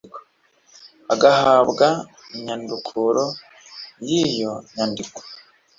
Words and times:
agahabwa 1.13 1.87
inyandukuro 2.35 3.23
y'iyo 4.07 4.53
nyandiko 4.75 5.19